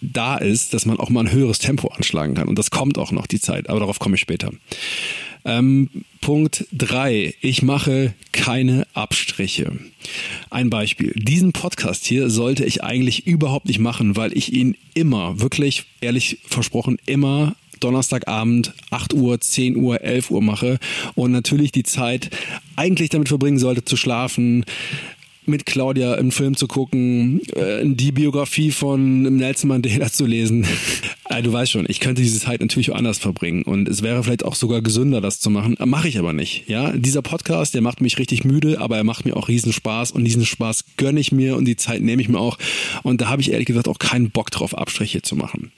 da 0.00 0.36
ist, 0.36 0.74
dass 0.74 0.86
man 0.86 0.98
auch 0.98 1.10
mal 1.10 1.20
ein 1.20 1.32
höheres 1.32 1.58
Tempo 1.58 1.88
anschlagen 1.88 2.34
kann. 2.34 2.48
Und 2.48 2.58
das 2.58 2.70
kommt 2.70 2.98
auch 2.98 3.12
noch 3.12 3.26
die 3.26 3.40
Zeit, 3.40 3.68
aber 3.68 3.80
darauf 3.80 3.98
komme 3.98 4.14
ich 4.14 4.20
später. 4.20 4.50
Ähm, 5.44 5.90
Punkt 6.20 6.66
drei: 6.72 7.34
Ich 7.40 7.62
mache 7.62 8.14
keine 8.32 8.86
Abstriche. 8.94 9.72
Ein 10.50 10.70
Beispiel. 10.70 11.12
Diesen 11.16 11.52
Podcast 11.52 12.04
hier 12.04 12.30
sollte 12.30 12.64
ich 12.64 12.82
eigentlich 12.82 13.26
überhaupt 13.26 13.66
nicht 13.66 13.78
machen, 13.78 14.16
weil 14.16 14.36
ich 14.36 14.52
ihn 14.52 14.76
immer, 14.94 15.40
wirklich 15.40 15.84
ehrlich 16.00 16.38
versprochen, 16.44 16.98
immer 17.06 17.54
Donnerstagabend 17.80 18.74
8 18.90 19.14
Uhr, 19.14 19.40
10 19.40 19.76
Uhr, 19.76 20.00
11 20.00 20.30
Uhr 20.30 20.42
mache 20.42 20.78
und 21.14 21.30
natürlich 21.30 21.72
die 21.72 21.84
Zeit 21.84 22.30
eigentlich 22.76 23.10
damit 23.10 23.28
verbringen 23.28 23.58
sollte 23.58 23.84
zu 23.84 23.96
schlafen, 23.96 24.64
mit 25.48 25.66
Claudia 25.66 26.14
einen 26.14 26.30
Film 26.30 26.56
zu 26.56 26.68
gucken, 26.68 27.40
äh, 27.54 27.82
die 27.84 28.12
Biografie 28.12 28.70
von 28.70 29.22
Nelson 29.22 29.68
Mandela 29.68 30.10
zu 30.10 30.26
lesen. 30.26 30.66
Äh, 31.30 31.42
du 31.42 31.52
weißt 31.52 31.72
schon, 31.72 31.84
ich 31.86 32.00
könnte 32.00 32.22
diese 32.22 32.40
Zeit 32.40 32.62
natürlich 32.62 32.94
anders 32.94 33.18
verbringen 33.18 33.62
und 33.62 33.86
es 33.86 34.00
wäre 34.00 34.24
vielleicht 34.24 34.46
auch 34.46 34.54
sogar 34.54 34.80
gesünder, 34.80 35.20
das 35.20 35.40
zu 35.40 35.50
machen. 35.50 35.76
Mache 35.84 36.08
ich 36.08 36.18
aber 36.18 36.32
nicht. 36.32 36.64
Ja, 36.68 36.90
dieser 36.92 37.20
Podcast, 37.20 37.74
der 37.74 37.82
macht 37.82 38.00
mich 38.00 38.18
richtig 38.18 38.44
müde, 38.44 38.80
aber 38.80 38.96
er 38.96 39.04
macht 39.04 39.26
mir 39.26 39.36
auch 39.36 39.48
riesen 39.48 39.74
Spaß 39.74 40.12
und 40.12 40.24
diesen 40.24 40.46
Spaß 40.46 40.86
gönne 40.96 41.20
ich 41.20 41.30
mir 41.30 41.56
und 41.56 41.66
die 41.66 41.76
Zeit 41.76 42.00
nehme 42.00 42.22
ich 42.22 42.30
mir 42.30 42.38
auch. 42.38 42.56
Und 43.02 43.20
da 43.20 43.28
habe 43.28 43.42
ich 43.42 43.52
ehrlich 43.52 43.66
gesagt 43.66 43.88
auch 43.88 43.98
keinen 43.98 44.30
Bock 44.30 44.50
drauf, 44.50 44.72
Abstriche 44.72 45.20
zu 45.20 45.36
machen. 45.36 45.70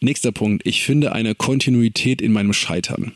Nächster 0.00 0.32
Punkt. 0.32 0.66
Ich 0.66 0.82
finde 0.82 1.12
eine 1.12 1.34
Kontinuität 1.34 2.20
in 2.20 2.32
meinem 2.32 2.52
Scheitern. 2.52 3.12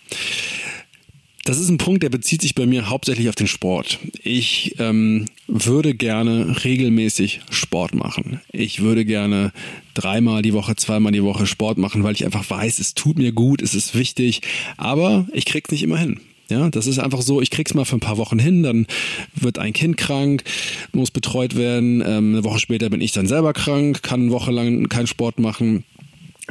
Das 1.50 1.58
ist 1.58 1.68
ein 1.68 1.78
Punkt, 1.78 2.04
der 2.04 2.10
bezieht 2.10 2.42
sich 2.42 2.54
bei 2.54 2.64
mir 2.64 2.90
hauptsächlich 2.90 3.28
auf 3.28 3.34
den 3.34 3.48
Sport. 3.48 3.98
Ich 4.22 4.76
ähm, 4.78 5.26
würde 5.48 5.94
gerne 5.94 6.62
regelmäßig 6.62 7.40
Sport 7.50 7.92
machen. 7.92 8.40
Ich 8.52 8.82
würde 8.82 9.04
gerne 9.04 9.50
dreimal 9.94 10.42
die 10.42 10.52
Woche, 10.52 10.76
zweimal 10.76 11.10
die 11.10 11.24
Woche 11.24 11.48
Sport 11.48 11.76
machen, 11.76 12.04
weil 12.04 12.14
ich 12.14 12.24
einfach 12.24 12.48
weiß, 12.48 12.78
es 12.78 12.94
tut 12.94 13.18
mir 13.18 13.32
gut, 13.32 13.62
es 13.62 13.74
ist 13.74 13.96
wichtig, 13.96 14.42
aber 14.76 15.26
ich 15.32 15.44
krieg's 15.44 15.72
nicht 15.72 15.82
immer 15.82 15.98
hin. 15.98 16.20
Ja, 16.50 16.70
das 16.70 16.86
ist 16.86 17.00
einfach 17.00 17.20
so, 17.20 17.40
ich 17.40 17.50
krieg's 17.50 17.74
mal 17.74 17.84
für 17.84 17.96
ein 17.96 18.00
paar 18.00 18.18
Wochen 18.18 18.38
hin, 18.38 18.62
dann 18.62 18.86
wird 19.34 19.58
ein 19.58 19.72
Kind 19.72 19.96
krank, 19.96 20.44
muss 20.92 21.10
betreut 21.10 21.56
werden, 21.56 22.00
ähm, 22.06 22.34
eine 22.34 22.44
Woche 22.44 22.60
später 22.60 22.90
bin 22.90 23.00
ich 23.00 23.10
dann 23.10 23.26
selber 23.26 23.54
krank, 23.54 24.04
kann 24.04 24.20
eine 24.20 24.30
Woche 24.30 24.52
lang 24.52 24.88
keinen 24.88 25.08
Sport 25.08 25.40
machen 25.40 25.82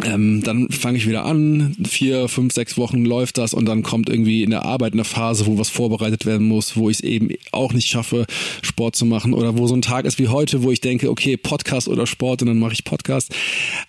ähm, 0.06 0.42
dann 0.44 0.70
fange 0.70 0.98
ich 0.98 1.08
wieder 1.08 1.26
an, 1.26 1.76
vier, 1.88 2.28
fünf, 2.28 2.54
sechs 2.54 2.78
Wochen 2.78 3.06
läuft 3.06 3.38
das 3.38 3.54
und 3.54 3.66
dann 3.66 3.84
kommt 3.84 4.10
irgendwie 4.10 4.44
in 4.44 4.52
der 4.52 4.66
Arbeit 4.66 4.94
eine 4.94 5.04
Phase, 5.04 5.46
wo 5.46 5.58
was 5.58 5.70
vorbereitet 5.70 6.26
werden 6.26 6.48
muss, 6.48 6.78
wo 6.78 6.90
ich 6.90 6.98
es 6.98 7.04
eben 7.04 7.30
auch 7.52 7.74
nicht 7.74 7.88
schaffe, 7.88 8.26
Sport 8.62 8.96
zu 8.96 9.06
machen 9.06 9.34
oder 9.34 9.58
wo 9.58 9.68
so 9.68 9.76
ein 9.76 9.82
Tag 9.82 10.06
ist 10.06 10.20
wie 10.20 10.28
heute, 10.28 10.64
wo 10.64 10.72
ich 10.72 10.82
denke, 10.82 11.10
okay, 11.10 11.38
Podcast 11.38 11.88
oder 11.88 12.08
Sport 12.08 12.42
und 12.42 12.48
dann 12.48 12.60
mache 12.60 12.74
ich 12.74 12.84
Podcast. 12.84 13.34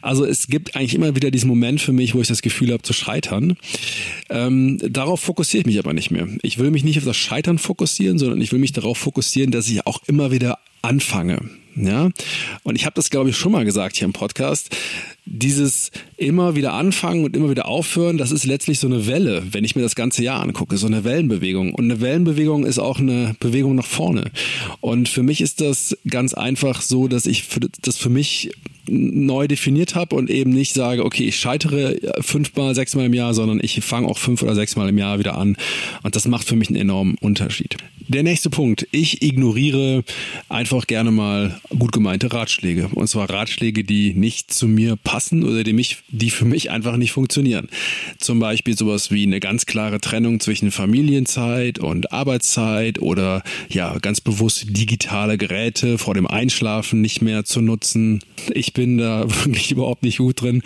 Also 0.02 0.25
es 0.25 0.49
gibt 0.49 0.76
eigentlich 0.76 0.95
immer 0.95 1.14
wieder 1.14 1.31
diesen 1.31 1.49
Moment 1.49 1.81
für 1.81 1.93
mich, 1.93 2.14
wo 2.14 2.21
ich 2.21 2.29
das 2.29 2.43
Gefühl 2.43 2.73
habe 2.73 2.83
zu 2.83 2.93
scheitern. 2.93 3.57
Ähm, 4.29 4.79
darauf 4.88 5.21
fokussiere 5.21 5.61
ich 5.61 5.67
mich 5.67 5.79
aber 5.79 5.93
nicht 5.93 6.11
mehr. 6.11 6.26
Ich 6.43 6.59
will 6.59 6.71
mich 6.71 6.85
nicht 6.85 6.99
auf 6.99 7.05
das 7.05 7.17
Scheitern 7.17 7.59
fokussieren, 7.59 8.19
sondern 8.19 8.40
ich 8.40 8.52
will 8.52 8.59
mich 8.59 8.73
darauf 8.73 8.99
fokussieren, 8.99 9.50
dass 9.50 9.69
ich 9.69 9.87
auch 9.87 10.00
immer 10.07 10.31
wieder 10.31 10.59
anfange. 10.83 11.50
Ja, 11.77 12.11
und 12.65 12.77
ich 12.77 12.85
habe 12.85 12.95
das, 12.95 13.11
glaube 13.11 13.31
ich, 13.31 13.37
schon 13.37 13.53
mal 13.53 13.65
gesagt 13.65 13.97
hier 13.97 14.05
im 14.05 14.12
Podcast. 14.12 14.77
Dieses 15.25 15.93
immer 16.17 16.57
wieder 16.57 16.73
anfangen 16.73 17.25
und 17.25 17.37
immer 17.37 17.50
wieder 17.50 17.67
aufhören, 17.69 18.19
das 18.19 18.33
ist 18.33 18.45
letztlich 18.45 18.81
so 18.81 18.89
eine 18.89 19.07
Welle, 19.07 19.45
wenn 19.53 19.65
ich 19.65 19.77
mir 19.77 19.83
das 19.83 19.95
ganze 19.95 20.25
Jahr 20.25 20.43
angucke, 20.43 20.77
so 20.77 20.89
eine 20.89 21.05
Wellenbewegung. 21.05 21.73
Und 21.75 21.85
eine 21.85 22.00
Wellenbewegung 22.00 22.67
ist 22.67 22.79
auch 22.79 22.99
eine 22.99 23.37
Bewegung 23.39 23.77
nach 23.77 23.87
vorne. 23.87 24.33
Und 24.81 25.09
für 25.09 25.23
mich 25.23 25.41
ist 25.41 25.61
das 25.61 25.97
ganz 26.09 26.35
einfach 26.35 26.83
so, 26.83 27.07
dass 27.07 27.27
ich 27.27 27.45
das 27.83 27.97
für 27.97 28.11
mich 28.11 28.50
neu 28.89 29.47
definiert 29.47 29.95
habe 29.95 30.17
und 30.17 30.31
eben 30.31 30.50
nicht 30.50 30.75
sage, 30.75 31.05
okay, 31.05 31.25
ich 31.25 31.37
scheitere 31.37 31.97
fünfmal, 32.21 32.75
sechsmal 32.75 33.07
im 33.07 33.15
Jahr, 33.15 33.35
sondern 33.35 33.61
ich 33.62 33.81
fange 33.83 34.09
auch 34.09 34.19
fünf 34.19 34.43
oder 34.43 34.57
sechsmal 34.57 34.89
im 34.89 34.99
Jahr 34.99 35.21
wieder 35.21 35.39
an. 35.39 35.57
Und 36.03 36.17
das 36.17 36.27
macht 36.27 36.49
für 36.49 36.57
mich 36.57 36.69
einen 36.69 36.79
enormen 36.79 37.17
Unterschied. 37.21 37.77
Der 38.12 38.25
nächste 38.25 38.50
Punkt. 38.50 38.88
Ich 38.90 39.23
ignoriere 39.23 40.02
einfach 40.49 40.88
gerne 40.88 41.12
mal 41.12 41.61
gut 41.79 41.93
gemeinte 41.93 42.33
Ratschläge. 42.33 42.88
Und 42.93 43.07
zwar 43.07 43.31
Ratschläge, 43.31 43.85
die 43.85 44.14
nicht 44.14 44.52
zu 44.52 44.67
mir 44.67 44.97
passen 44.97 45.45
oder 45.45 45.62
die, 45.62 45.73
mich, 45.73 45.99
die 46.09 46.31
für 46.31 46.45
mich 46.45 46.73
einfach 46.73 46.97
nicht 46.97 47.12
funktionieren. 47.12 47.69
Zum 48.19 48.40
Beispiel 48.40 48.76
sowas 48.76 49.12
wie 49.12 49.23
eine 49.23 49.38
ganz 49.38 49.64
klare 49.64 50.00
Trennung 50.00 50.40
zwischen 50.40 50.73
Familienzeit 50.73 51.79
und 51.79 52.12
Arbeitszeit 52.12 53.00
oder 53.00 53.45
ja, 53.69 53.97
ganz 54.00 54.21
bewusst 54.21 54.64
digitale 54.71 55.38
Geräte 55.38 55.97
vor 55.97 56.14
dem 56.14 56.26
Einschlafen 56.26 57.00
nicht 57.00 57.23
mehr 57.23 57.45
zu 57.45 57.61
nutzen. 57.61 58.25
Ich 58.52 58.73
bin 58.73 58.99
da 58.99 59.26
wirklich 59.45 59.71
überhaupt 59.71 60.02
nicht 60.02 60.19
gut 60.19 60.43
drin. 60.43 60.62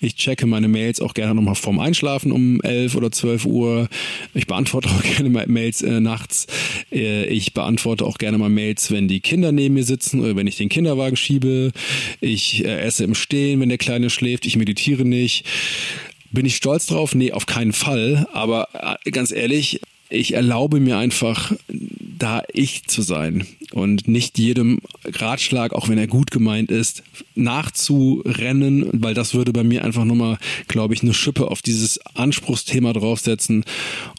Ich 0.00 0.14
checke 0.14 0.46
meine 0.46 0.68
Mails 0.68 1.00
auch 1.00 1.14
gerne 1.14 1.34
nochmal 1.34 1.56
vorm 1.56 1.80
Einschlafen 1.80 2.30
um 2.30 2.60
11 2.60 2.94
oder 2.94 3.10
12 3.10 3.46
Uhr. 3.46 3.88
Ich 4.32 4.46
beantworte 4.46 4.90
auch 4.90 5.02
gerne 5.16 5.44
Mails 5.48 5.82
äh, 5.82 5.98
nachts. 5.98 6.46
Äh, 6.94 7.26
ich 7.26 7.52
beantworte 7.52 8.04
auch 8.04 8.18
gerne 8.18 8.38
mal 8.38 8.48
Mails, 8.48 8.90
wenn 8.90 9.08
die 9.08 9.20
Kinder 9.20 9.52
neben 9.52 9.74
mir 9.74 9.84
sitzen 9.84 10.20
oder 10.20 10.36
wenn 10.36 10.46
ich 10.46 10.56
den 10.56 10.68
Kinderwagen 10.68 11.16
schiebe. 11.16 11.72
Ich 12.20 12.64
äh, 12.64 12.80
esse 12.80 13.04
im 13.04 13.14
Stehen, 13.14 13.60
wenn 13.60 13.68
der 13.68 13.78
Kleine 13.78 14.10
schläft. 14.10 14.46
Ich 14.46 14.56
meditiere 14.56 15.04
nicht. 15.04 15.44
Bin 16.30 16.46
ich 16.46 16.56
stolz 16.56 16.86
drauf? 16.86 17.14
Nee, 17.14 17.32
auf 17.32 17.46
keinen 17.46 17.72
Fall. 17.72 18.26
Aber 18.32 18.98
äh, 19.04 19.10
ganz 19.10 19.30
ehrlich, 19.32 19.80
ich 20.10 20.34
erlaube 20.34 20.80
mir 20.80 20.98
einfach, 20.98 21.52
da 22.18 22.42
ich 22.52 22.84
zu 22.84 23.02
sein 23.02 23.46
und 23.72 24.08
nicht 24.08 24.38
jedem 24.38 24.80
Ratschlag, 25.04 25.72
auch 25.72 25.88
wenn 25.88 25.98
er 25.98 26.06
gut 26.06 26.30
gemeint 26.30 26.70
ist, 26.70 27.02
nachzurennen, 27.34 28.88
weil 28.92 29.14
das 29.14 29.34
würde 29.34 29.52
bei 29.52 29.64
mir 29.64 29.84
einfach 29.84 30.04
nochmal, 30.04 30.38
glaube 30.68 30.94
ich, 30.94 31.02
eine 31.02 31.14
Schippe 31.14 31.50
auf 31.50 31.62
dieses 31.62 31.98
Anspruchsthema 32.14 32.92
draufsetzen. 32.92 33.64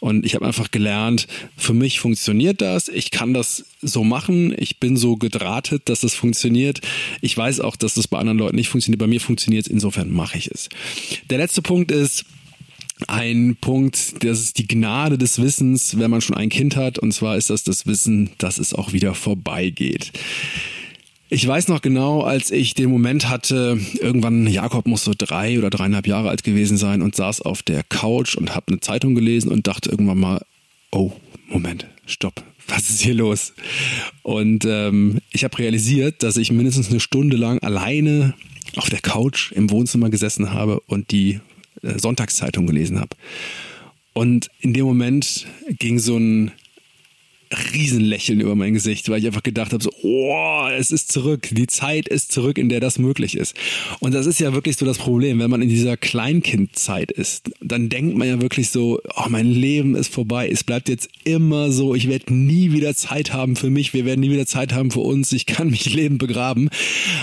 Und 0.00 0.26
ich 0.26 0.34
habe 0.34 0.46
einfach 0.46 0.70
gelernt, 0.70 1.26
für 1.56 1.74
mich 1.74 2.00
funktioniert 2.00 2.60
das, 2.60 2.88
ich 2.88 3.10
kann 3.10 3.34
das 3.34 3.64
so 3.82 4.04
machen, 4.04 4.54
ich 4.56 4.78
bin 4.78 4.96
so 4.96 5.16
gedrahtet, 5.16 5.88
dass 5.88 6.00
das 6.00 6.14
funktioniert. 6.14 6.80
Ich 7.20 7.36
weiß 7.36 7.60
auch, 7.60 7.76
dass 7.76 7.94
das 7.94 8.08
bei 8.08 8.18
anderen 8.18 8.38
Leuten 8.38 8.56
nicht 8.56 8.68
funktioniert, 8.68 9.00
bei 9.00 9.06
mir 9.06 9.20
funktioniert 9.20 9.66
es, 9.66 9.72
insofern 9.72 10.10
mache 10.10 10.38
ich 10.38 10.50
es. 10.50 10.68
Der 11.30 11.38
letzte 11.38 11.62
Punkt 11.62 11.90
ist, 11.90 12.24
ein 13.06 13.56
Punkt, 13.60 14.24
das 14.24 14.40
ist 14.40 14.58
die 14.58 14.66
Gnade 14.66 15.18
des 15.18 15.40
Wissens, 15.40 15.98
wenn 15.98 16.10
man 16.10 16.20
schon 16.20 16.36
ein 16.36 16.48
Kind 16.48 16.76
hat. 16.76 16.98
Und 16.98 17.12
zwar 17.12 17.36
ist 17.36 17.50
das 17.50 17.62
das 17.62 17.86
Wissen, 17.86 18.30
dass 18.38 18.58
es 18.58 18.74
auch 18.74 18.92
wieder 18.92 19.14
vorbeigeht. 19.14 20.12
Ich 21.28 21.46
weiß 21.46 21.68
noch 21.68 21.82
genau, 21.82 22.22
als 22.22 22.52
ich 22.52 22.74
den 22.74 22.88
Moment 22.88 23.28
hatte, 23.28 23.80
irgendwann, 24.00 24.46
Jakob 24.46 24.86
muss 24.86 25.02
so 25.02 25.12
drei 25.16 25.58
oder 25.58 25.70
dreieinhalb 25.70 26.06
Jahre 26.06 26.28
alt 26.28 26.44
gewesen 26.44 26.76
sein 26.76 27.02
und 27.02 27.16
saß 27.16 27.42
auf 27.42 27.62
der 27.64 27.82
Couch 27.82 28.36
und 28.36 28.54
habe 28.54 28.68
eine 28.68 28.80
Zeitung 28.80 29.16
gelesen 29.16 29.50
und 29.50 29.66
dachte 29.66 29.90
irgendwann 29.90 30.18
mal, 30.18 30.46
oh, 30.92 31.12
Moment, 31.48 31.88
stopp, 32.06 32.44
was 32.68 32.90
ist 32.90 33.00
hier 33.00 33.14
los? 33.14 33.54
Und 34.22 34.64
ähm, 34.66 35.18
ich 35.32 35.42
habe 35.42 35.58
realisiert, 35.58 36.22
dass 36.22 36.36
ich 36.36 36.52
mindestens 36.52 36.90
eine 36.90 37.00
Stunde 37.00 37.36
lang 37.36 37.58
alleine 37.58 38.34
auf 38.76 38.88
der 38.88 39.00
Couch 39.00 39.50
im 39.50 39.70
Wohnzimmer 39.70 40.10
gesessen 40.10 40.52
habe 40.52 40.80
und 40.86 41.10
die 41.10 41.40
Sonntagszeitung 41.98 42.66
gelesen 42.66 43.00
habe. 43.00 43.16
Und 44.12 44.48
in 44.60 44.72
dem 44.72 44.86
Moment 44.86 45.46
ging 45.78 45.98
so 45.98 46.16
ein 46.16 46.52
Riesenlächeln 47.72 48.40
über 48.40 48.56
mein 48.56 48.74
Gesicht, 48.74 49.08
weil 49.08 49.20
ich 49.20 49.26
einfach 49.26 49.42
gedacht 49.42 49.72
habe, 49.72 49.82
so, 49.82 49.90
oh, 50.02 50.66
es 50.76 50.90
ist 50.90 51.12
zurück, 51.12 51.48
die 51.52 51.68
Zeit 51.68 52.08
ist 52.08 52.32
zurück, 52.32 52.58
in 52.58 52.68
der 52.68 52.80
das 52.80 52.98
möglich 52.98 53.36
ist. 53.36 53.54
Und 54.00 54.14
das 54.14 54.26
ist 54.26 54.40
ja 54.40 54.52
wirklich 54.52 54.76
so 54.76 54.84
das 54.84 54.98
Problem, 54.98 55.38
wenn 55.38 55.50
man 55.50 55.62
in 55.62 55.68
dieser 55.68 55.96
Kleinkindzeit 55.96 57.12
ist, 57.12 57.50
dann 57.60 57.88
denkt 57.88 58.16
man 58.16 58.26
ja 58.26 58.40
wirklich 58.40 58.70
so, 58.70 59.00
oh, 59.14 59.28
mein 59.28 59.46
Leben 59.46 59.94
ist 59.94 60.12
vorbei, 60.12 60.48
es 60.48 60.64
bleibt 60.64 60.88
jetzt 60.88 61.08
immer 61.24 61.70
so, 61.70 61.94
ich 61.94 62.08
werde 62.08 62.34
nie 62.34 62.72
wieder 62.72 62.96
Zeit 62.96 63.32
haben 63.32 63.54
für 63.54 63.70
mich, 63.70 63.94
wir 63.94 64.04
werden 64.04 64.20
nie 64.20 64.30
wieder 64.30 64.46
Zeit 64.46 64.72
haben 64.72 64.90
für 64.90 65.00
uns, 65.00 65.30
ich 65.32 65.46
kann 65.46 65.70
mich 65.70 65.92
leben 65.92 66.18
begraben. 66.18 66.68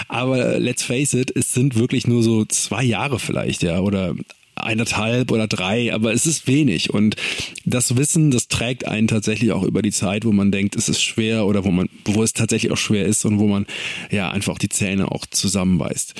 Aber 0.07 0.57
let's 0.57 0.83
face 0.83 1.13
it, 1.13 1.35
es 1.35 1.53
sind 1.53 1.75
wirklich 1.75 2.07
nur 2.07 2.23
so 2.23 2.45
zwei 2.45 2.83
Jahre 2.83 3.19
vielleicht, 3.19 3.61
ja, 3.63 3.79
oder 3.81 4.15
eineinhalb 4.65 5.31
oder 5.31 5.47
drei, 5.47 5.93
aber 5.93 6.13
es 6.13 6.25
ist 6.25 6.47
wenig. 6.47 6.93
Und 6.93 7.15
das 7.65 7.97
Wissen, 7.97 8.31
das 8.31 8.47
trägt 8.47 8.87
einen 8.87 9.07
tatsächlich 9.07 9.51
auch 9.51 9.63
über 9.63 9.81
die 9.81 9.91
Zeit, 9.91 10.25
wo 10.25 10.31
man 10.31 10.51
denkt, 10.51 10.75
es 10.75 10.89
ist 10.89 11.01
schwer 11.01 11.45
oder 11.45 11.63
wo 11.63 11.71
man, 11.71 11.89
wo 12.05 12.23
es 12.23 12.33
tatsächlich 12.33 12.71
auch 12.71 12.77
schwer 12.77 13.05
ist 13.05 13.25
und 13.25 13.39
wo 13.39 13.47
man 13.47 13.65
ja 14.11 14.29
einfach 14.31 14.57
die 14.57 14.69
Zähne 14.69 15.11
auch 15.11 15.25
zusammenbeißt. 15.25 16.13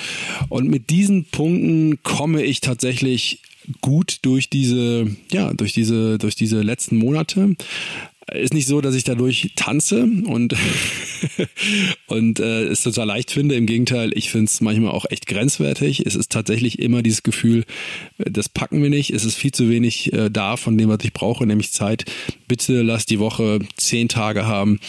Und 0.48 0.68
mit 0.68 0.90
diesen 0.90 1.24
Punkten 1.24 2.02
komme 2.02 2.42
ich 2.42 2.60
tatsächlich 2.60 3.40
gut 3.80 4.18
durch 4.22 4.50
diese, 4.50 5.06
ja, 5.30 5.52
durch 5.54 5.72
diese, 5.72 6.18
durch 6.18 6.34
diese 6.34 6.62
letzten 6.62 6.96
Monate. 6.96 7.56
Ist 8.32 8.54
nicht 8.54 8.66
so, 8.66 8.80
dass 8.80 8.94
ich 8.94 9.04
dadurch 9.04 9.52
tanze 9.54 10.02
und, 10.02 10.56
und 12.06 12.40
äh, 12.40 12.64
es 12.64 12.82
total 12.82 13.06
leicht 13.06 13.30
finde. 13.30 13.54
Im 13.54 13.66
Gegenteil, 13.66 14.12
ich 14.14 14.30
finde 14.30 14.46
es 14.46 14.62
manchmal 14.62 14.92
auch 14.92 15.04
echt 15.10 15.26
grenzwertig. 15.26 16.06
Es 16.06 16.14
ist 16.14 16.32
tatsächlich 16.32 16.78
immer 16.78 17.02
dieses 17.02 17.22
Gefühl, 17.22 17.64
äh, 18.18 18.30
das 18.30 18.48
packen 18.48 18.82
wir 18.82 18.88
nicht. 18.88 19.10
Es 19.10 19.24
ist 19.24 19.36
viel 19.36 19.52
zu 19.52 19.68
wenig 19.68 20.12
äh, 20.14 20.30
da 20.30 20.56
von 20.56 20.78
dem, 20.78 20.88
was 20.88 21.04
ich 21.04 21.12
brauche, 21.12 21.46
nämlich 21.46 21.72
Zeit. 21.72 22.06
Bitte 22.48 22.80
lass 22.82 23.04
die 23.04 23.18
Woche 23.18 23.58
zehn 23.76 24.08
Tage 24.08 24.46
haben. 24.46 24.80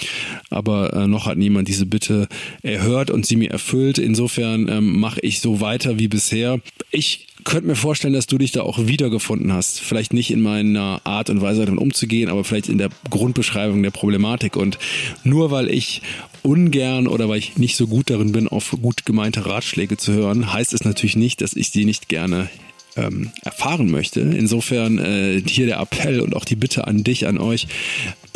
Aber 0.50 0.94
äh, 0.94 1.08
noch 1.08 1.26
hat 1.26 1.38
niemand 1.38 1.68
diese 1.68 1.86
Bitte 1.86 2.30
erhört 2.62 3.12
und 3.12 3.26
sie 3.26 3.36
mir 3.36 3.52
erfüllt. 3.52 3.98
Insofern 3.98 4.70
ähm, 4.70 4.98
mache 4.98 5.20
ich 5.22 5.42
so 5.42 5.60
weiter 5.60 6.00
wie 6.00 6.08
bisher. 6.08 6.62
Ich 6.92 7.28
könnte 7.46 7.68
mir 7.68 7.76
vorstellen, 7.76 8.14
dass 8.14 8.28
du 8.28 8.38
dich 8.38 8.52
da 8.52 8.62
auch 8.62 8.88
wiedergefunden 8.88 9.54
hast. 9.54 9.80
Vielleicht 9.80 10.14
nicht 10.14 10.32
in 10.32 10.42
meiner 10.42 11.00
Art 11.06 11.30
und 11.30 11.42
Weise 11.42 11.66
damit 11.66 11.80
umzugehen, 11.80 12.30
aber 12.30 12.44
vielleicht 12.44 12.68
in 12.68 12.78
der 12.78 12.90
Grundbeschreibung 13.10 13.82
der 13.82 13.92
Problematik. 13.92 14.58
Und 14.58 14.78
nur 15.24 15.52
weil 15.52 15.70
ich 15.70 16.02
ungern 16.42 17.08
oder 17.08 17.30
weil 17.30 17.40
ich 17.40 17.58
nicht 17.58 17.78
so 17.78 17.88
gut 17.88 18.10
darin 18.10 18.32
bin, 18.32 18.48
auf 18.48 18.76
gut 18.82 19.06
gemeinte 19.06 19.46
Ratschläge 19.46 19.96
zu 19.96 20.12
hören, 20.12 20.52
heißt 20.52 20.74
es 20.74 20.84
natürlich 20.84 21.16
nicht, 21.16 21.42
dass 21.42 21.54
ich 21.54 21.70
sie 21.70 21.86
nicht 21.86 22.10
gerne 22.10 22.50
ähm, 22.98 23.32
erfahren 23.44 23.90
möchte. 23.90 24.22
Insofern 24.22 24.98
äh, 25.00 25.42
hier 25.46 25.68
der 25.68 25.80
Appell 25.80 26.22
und 26.22 26.36
auch 26.36 26.46
die 26.46 26.56
Bitte 26.56 26.88
an 26.88 27.04
dich, 27.04 27.28
an 27.28 27.38
euch, 27.38 27.68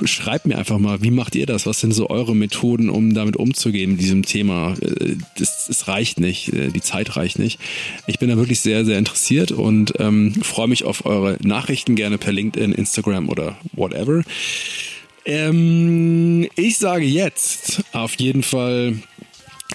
schreibt 0.05 0.45
mir 0.45 0.57
einfach 0.57 0.77
mal, 0.77 1.01
wie 1.01 1.11
macht 1.11 1.35
ihr 1.35 1.45
das? 1.45 1.65
Was 1.65 1.79
sind 1.79 1.93
so 1.93 2.09
eure 2.09 2.35
Methoden, 2.35 2.89
um 2.89 3.13
damit 3.13 3.35
umzugehen 3.35 3.91
mit 3.91 4.01
diesem 4.01 4.23
Thema? 4.23 4.75
Äh, 4.81 5.15
das 5.37 5.87
reicht 5.87 6.19
nicht, 6.19 6.53
äh, 6.53 6.69
die 6.69 6.81
Zeit 6.81 7.15
reicht 7.15 7.39
nicht. 7.39 7.59
Ich 8.07 8.19
bin 8.19 8.29
da 8.29 8.37
wirklich 8.37 8.59
sehr, 8.59 8.85
sehr 8.85 8.97
interessiert 8.97 9.51
und 9.51 9.93
ähm, 9.99 10.33
freue 10.41 10.67
mich 10.67 10.83
auf 10.83 11.05
eure 11.05 11.37
Nachrichten 11.41 11.95
gerne 11.95 12.17
per 12.17 12.33
LinkedIn, 12.33 12.71
Instagram 12.71 13.29
oder 13.29 13.57
whatever. 13.73 14.23
Ähm, 15.25 16.49
ich 16.55 16.77
sage 16.77 17.05
jetzt 17.05 17.83
auf 17.91 18.15
jeden 18.15 18.43
Fall, 18.43 18.95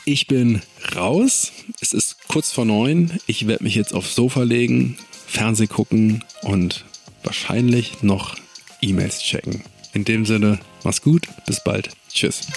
ich 0.05 0.27
bin 0.27 0.63
raus. 0.97 1.53
Es 1.81 1.93
ist 1.93 2.17
kurz 2.29 2.53
vor 2.53 2.65
neun. 2.65 3.13
Ich 3.27 3.47
werde 3.47 3.65
mich 3.65 3.75
jetzt 3.75 3.95
aufs 3.95 4.15
Sofa 4.15 4.43
legen, 4.43 4.97
Fernseh 5.27 5.67
gucken 5.67 6.25
und 6.43 6.85
wahrscheinlich 7.23 8.03
noch 8.03 8.37
E-Mails 8.81 9.21
checken. 9.21 9.63
In 9.95 10.05
dem 10.05 10.27
Sinne, 10.27 10.59
mach's 10.83 11.01
gut, 11.01 11.29
bis 11.47 11.63
bald. 11.63 11.91
Tschüss. 12.13 12.49